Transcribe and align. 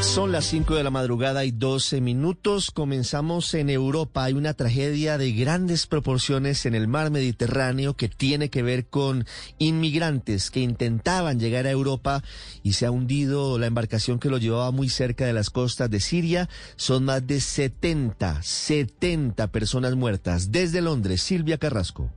Son 0.00 0.30
las 0.30 0.44
5 0.46 0.74
de 0.76 0.84
la 0.84 0.90
madrugada 0.90 1.44
y 1.44 1.50
12 1.50 2.00
minutos. 2.00 2.70
Comenzamos 2.70 3.54
en 3.54 3.70
Europa. 3.70 4.24
Hay 4.24 4.34
una 4.34 4.54
tragedia 4.54 5.18
de 5.18 5.32
grandes 5.32 5.86
proporciones 5.86 6.66
en 6.66 6.74
el 6.74 6.86
mar 6.86 7.10
Mediterráneo 7.10 7.96
que 7.96 8.08
tiene 8.08 8.50
que 8.50 8.62
ver 8.62 8.86
con 8.86 9.26
inmigrantes 9.58 10.50
que 10.50 10.60
intentaban 10.60 11.40
llegar 11.40 11.66
a 11.66 11.70
Europa 11.70 12.22
y 12.62 12.74
se 12.74 12.86
ha 12.86 12.90
hundido 12.90 13.58
la 13.58 13.66
embarcación 13.66 14.18
que 14.18 14.30
lo 14.30 14.38
llevaba 14.38 14.70
muy 14.70 14.88
cerca 14.88 15.26
de 15.26 15.32
las 15.32 15.50
costas 15.50 15.90
de 15.90 16.00
Siria. 16.00 16.48
Son 16.76 17.04
más 17.04 17.26
de 17.26 17.40
70, 17.40 18.42
70 18.42 19.46
personas 19.48 19.96
muertas. 19.96 20.52
Desde 20.52 20.82
Londres, 20.82 21.22
Silvia 21.22 21.58
Carrasco. 21.58 22.10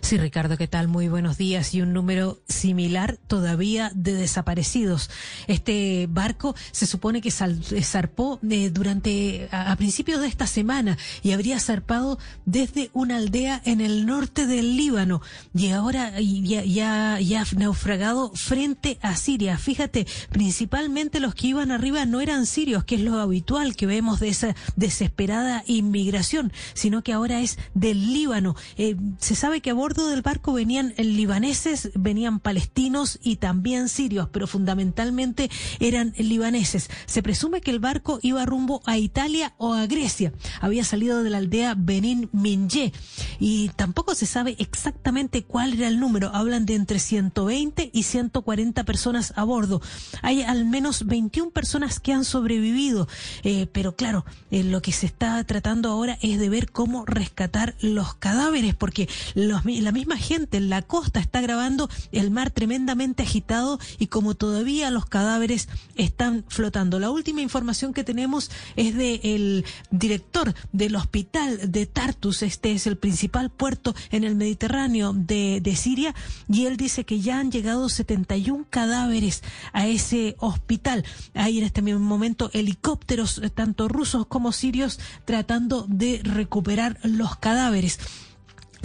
Sí, 0.00 0.18
Ricardo, 0.18 0.56
¿qué 0.56 0.66
tal? 0.66 0.88
Muy 0.88 1.08
buenos 1.08 1.38
días. 1.38 1.74
Y 1.74 1.82
un 1.82 1.92
número 1.92 2.40
similar 2.48 3.18
todavía 3.26 3.92
de 3.94 4.14
desaparecidos. 4.14 5.10
Este 5.46 6.06
barco 6.10 6.54
se 6.72 6.86
supone 6.86 7.20
que 7.20 7.30
zarpó 7.30 8.40
eh, 8.48 8.70
durante, 8.70 9.48
a, 9.52 9.74
principios 9.76 10.20
de 10.20 10.26
esta 10.26 10.46
semana 10.46 10.98
y 11.22 11.32
habría 11.32 11.60
zarpado 11.60 12.18
desde 12.44 12.90
una 12.92 13.16
aldea 13.16 13.60
en 13.64 13.80
el 13.80 14.06
norte 14.06 14.46
del 14.46 14.76
Líbano 14.76 15.22
y 15.54 15.70
ahora 15.70 16.18
ya, 16.20 16.64
ya, 16.64 17.20
ya 17.20 17.44
naufragado 17.56 18.32
frente 18.34 18.98
a 19.02 19.16
Siria. 19.16 19.58
Fíjate, 19.58 20.06
principalmente 20.30 21.20
los 21.20 21.34
que 21.34 21.48
iban 21.48 21.70
arriba 21.70 22.04
no 22.04 22.20
eran 22.20 22.46
sirios, 22.46 22.84
que 22.84 22.96
es 22.96 23.00
lo 23.00 23.18
habitual 23.18 23.76
que 23.76 23.86
vemos 23.86 24.20
de 24.20 24.28
esa 24.28 24.56
desesperada 24.76 25.62
inmigración, 25.66 26.52
sino 26.74 27.02
que 27.02 27.12
ahora 27.12 27.40
es 27.40 27.58
del 27.74 28.12
Líbano. 28.12 28.56
Eh, 28.76 28.96
se 29.18 29.34
sabe 29.34 29.60
que 29.60 29.69
a 29.70 29.74
bordo 29.74 30.08
del 30.08 30.22
barco 30.22 30.52
venían 30.52 30.94
libaneses, 30.96 31.90
venían 31.94 32.40
palestinos 32.40 33.18
y 33.22 33.36
también 33.36 33.88
sirios, 33.88 34.28
pero 34.30 34.46
fundamentalmente 34.46 35.50
eran 35.78 36.12
libaneses. 36.18 36.90
Se 37.06 37.22
presume 37.22 37.60
que 37.60 37.70
el 37.70 37.78
barco 37.78 38.18
iba 38.22 38.44
rumbo 38.44 38.82
a 38.84 38.98
Italia 38.98 39.54
o 39.58 39.72
a 39.74 39.86
Grecia. 39.86 40.32
Había 40.60 40.84
salido 40.84 41.22
de 41.22 41.30
la 41.30 41.38
aldea 41.38 41.74
Benin 41.76 42.28
Minye 42.32 42.92
y 43.40 43.70
tampoco 43.70 44.14
se 44.14 44.26
sabe 44.26 44.54
exactamente 44.58 45.42
cuál 45.42 45.72
era 45.72 45.88
el 45.88 45.98
número. 45.98 46.30
Hablan 46.34 46.66
de 46.66 46.74
entre 46.74 46.98
120 46.98 47.90
y 47.92 48.02
140 48.02 48.84
personas 48.84 49.32
a 49.34 49.44
bordo. 49.44 49.80
Hay 50.22 50.42
al 50.42 50.66
menos 50.66 51.06
21 51.06 51.50
personas 51.50 51.98
que 51.98 52.12
han 52.12 52.24
sobrevivido, 52.24 53.08
eh, 53.42 53.66
pero 53.72 53.96
claro, 53.96 54.26
eh, 54.50 54.62
lo 54.62 54.82
que 54.82 54.92
se 54.92 55.06
está 55.06 55.42
tratando 55.44 55.88
ahora 55.88 56.18
es 56.20 56.38
de 56.38 56.50
ver 56.50 56.70
cómo 56.70 57.06
rescatar 57.06 57.74
los 57.80 58.14
cadáveres, 58.14 58.74
porque 58.74 59.08
la 59.34 59.62
misma 59.62 60.18
gente 60.18 60.58
en 60.58 60.68
la 60.68 60.82
costa 60.82 61.18
está 61.18 61.40
grabando 61.40 61.88
el 62.12 62.30
mar 62.30 62.50
tremendamente 62.50 63.22
agitado 63.22 63.80
y 63.98 64.08
como 64.08 64.34
todavía 64.34 64.90
los 64.90 65.06
cadáveres 65.06 65.68
están 65.96 66.44
flotando. 66.48 66.98
La 66.98 67.10
última 67.10 67.40
información 67.40 67.94
que 67.94 68.04
tenemos 68.04 68.50
es 68.76 68.94
del 68.94 69.20
el 69.22 69.64
director 69.90 70.54
del 70.72 70.96
hospital 70.96 71.72
de 71.72 71.86
Tartus, 71.86 72.42
este 72.42 72.72
es 72.72 72.86
el 72.86 72.98
principal 72.98 73.29
puerto 73.50 73.94
en 74.10 74.24
el 74.24 74.34
Mediterráneo 74.34 75.12
de, 75.14 75.60
de 75.62 75.76
Siria, 75.76 76.14
y 76.48 76.66
él 76.66 76.76
dice 76.76 77.04
que 77.04 77.20
ya 77.20 77.38
han 77.38 77.50
llegado 77.50 77.88
71 77.88 78.66
cadáveres 78.70 79.42
a 79.72 79.86
ese 79.86 80.36
hospital. 80.38 81.04
Hay 81.34 81.58
en 81.58 81.64
este 81.64 81.82
mismo 81.82 82.00
momento 82.00 82.50
helicópteros, 82.52 83.40
tanto 83.54 83.88
rusos 83.88 84.26
como 84.26 84.52
sirios, 84.52 85.00
tratando 85.24 85.86
de 85.88 86.20
recuperar 86.22 86.98
los 87.02 87.36
cadáveres. 87.36 87.98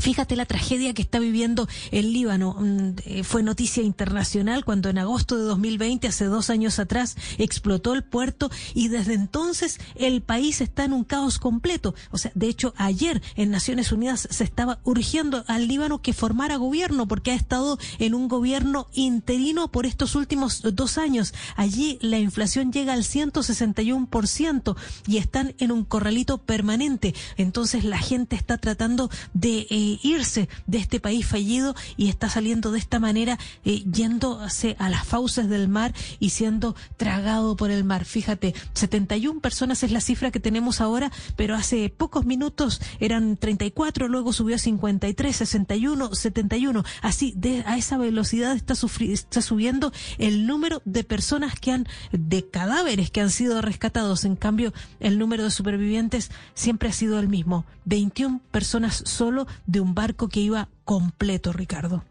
Fíjate 0.05 0.35
la 0.35 0.45
tragedia 0.45 0.93
que 0.93 1.01
está 1.01 1.17
viviendo 1.17 1.67
el 1.89 2.13
Líbano. 2.13 2.57
Mm, 2.59 2.89
eh, 3.05 3.23
fue 3.23 3.41
noticia 3.41 3.81
internacional 3.81 4.63
cuando 4.63 4.87
en 4.89 4.99
agosto 4.99 5.35
de 5.35 5.45
2020, 5.45 6.07
hace 6.07 6.25
dos 6.25 6.51
años 6.51 6.77
atrás, 6.77 7.17
explotó 7.39 7.95
el 7.95 8.03
puerto 8.03 8.51
y 8.75 8.89
desde 8.89 9.15
entonces 9.15 9.79
el 9.95 10.21
país 10.21 10.61
está 10.61 10.83
en 10.83 10.93
un 10.93 11.05
caos 11.05 11.39
completo. 11.39 11.95
O 12.11 12.19
sea, 12.19 12.31
de 12.35 12.45
hecho, 12.45 12.75
ayer 12.77 13.23
en 13.35 13.49
Naciones 13.49 13.91
Unidas 13.91 14.27
se 14.29 14.43
estaba 14.43 14.77
urgiendo 14.83 15.43
al 15.47 15.67
Líbano 15.67 16.03
que 16.03 16.13
formara 16.13 16.57
gobierno 16.57 17.07
porque 17.07 17.31
ha 17.31 17.35
estado 17.35 17.79
en 17.97 18.13
un 18.13 18.27
gobierno 18.27 18.85
interino 18.93 19.71
por 19.71 19.87
estos 19.87 20.13
últimos 20.13 20.61
dos 20.61 20.99
años. 20.99 21.33
Allí 21.55 21.97
la 21.99 22.19
inflación 22.19 22.71
llega 22.71 22.93
al 22.93 23.05
161% 23.05 24.75
y 25.07 25.17
están 25.17 25.55
en 25.57 25.71
un 25.71 25.83
corralito 25.83 26.37
permanente. 26.37 27.15
Entonces 27.37 27.83
la 27.83 27.97
gente 27.97 28.35
está 28.35 28.59
tratando 28.59 29.09
de... 29.33 29.65
Eh, 29.71 29.94
irse 30.01 30.49
de 30.67 30.77
este 30.77 30.99
país 30.99 31.25
fallido 31.25 31.75
y 31.97 32.09
está 32.09 32.29
saliendo 32.29 32.71
de 32.71 32.79
esta 32.79 32.99
manera, 32.99 33.37
eh, 33.63 33.83
yéndose 33.91 34.75
a 34.79 34.89
las 34.89 35.05
fauces 35.05 35.49
del 35.49 35.67
mar 35.67 35.93
y 36.19 36.29
siendo 36.29 36.75
tragado 36.97 37.55
por 37.55 37.71
el 37.71 37.83
mar. 37.83 38.05
Fíjate, 38.05 38.53
71 38.73 39.39
personas 39.39 39.83
es 39.83 39.91
la 39.91 40.01
cifra 40.01 40.31
que 40.31 40.39
tenemos 40.39 40.81
ahora, 40.81 41.11
pero 41.35 41.55
hace 41.55 41.89
pocos 41.89 42.25
minutos 42.25 42.81
eran 42.99 43.37
34, 43.37 44.07
luego 44.07 44.33
subió 44.33 44.55
a 44.55 44.59
53, 44.59 45.35
61, 45.35 46.15
71. 46.15 46.83
Así, 47.01 47.33
de, 47.35 47.63
a 47.65 47.77
esa 47.77 47.97
velocidad 47.97 48.55
está, 48.55 48.73
está 49.01 49.41
subiendo 49.41 49.91
el 50.17 50.47
número 50.47 50.81
de 50.85 51.03
personas 51.03 51.59
que 51.59 51.71
han, 51.71 51.87
de 52.11 52.47
cadáveres 52.47 53.11
que 53.11 53.21
han 53.21 53.29
sido 53.29 53.61
rescatados. 53.61 54.25
En 54.25 54.35
cambio, 54.35 54.73
el 54.99 55.17
número 55.17 55.43
de 55.43 55.51
supervivientes 55.51 56.31
siempre 56.53 56.89
ha 56.89 56.93
sido 56.93 57.19
el 57.19 57.27
mismo. 57.27 57.65
21 57.85 58.41
personas 58.51 59.03
solo 59.05 59.47
de 59.67 59.79
un 59.85 59.93
barco 59.93 60.29
que 60.29 60.39
iba 60.39 60.67
completo, 60.83 61.53
Ricardo. 61.53 62.03